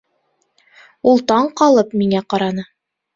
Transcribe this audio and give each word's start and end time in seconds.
Ул 1.11 1.21
таң 1.31 1.49
ҡалып 1.61 1.93
миңә 2.03 2.23
ҡараны: 2.35 2.65